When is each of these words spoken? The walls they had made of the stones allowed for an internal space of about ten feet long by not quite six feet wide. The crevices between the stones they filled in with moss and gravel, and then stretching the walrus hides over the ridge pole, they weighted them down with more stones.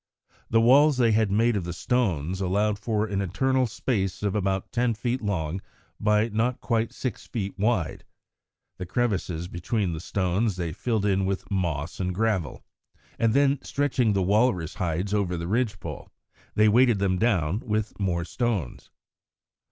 The 0.49 0.59
walls 0.61 0.97
they 0.97 1.11
had 1.11 1.29
made 1.31 1.55
of 1.55 1.63
the 1.63 1.73
stones 1.73 2.41
allowed 2.41 2.79
for 2.79 3.05
an 3.05 3.21
internal 3.21 3.67
space 3.67 4.23
of 4.23 4.33
about 4.33 4.71
ten 4.71 4.95
feet 4.95 5.21
long 5.21 5.61
by 5.99 6.29
not 6.29 6.59
quite 6.59 6.91
six 6.91 7.27
feet 7.27 7.53
wide. 7.59 8.03
The 8.79 8.87
crevices 8.87 9.47
between 9.47 9.93
the 9.93 9.99
stones 9.99 10.55
they 10.55 10.73
filled 10.73 11.05
in 11.05 11.27
with 11.27 11.51
moss 11.51 11.99
and 11.99 12.15
gravel, 12.15 12.63
and 13.19 13.35
then 13.35 13.61
stretching 13.61 14.13
the 14.13 14.23
walrus 14.23 14.73
hides 14.73 15.13
over 15.13 15.37
the 15.37 15.47
ridge 15.47 15.79
pole, 15.79 16.09
they 16.55 16.67
weighted 16.67 16.97
them 16.97 17.19
down 17.19 17.59
with 17.59 17.99
more 17.99 18.25
stones. 18.25 18.89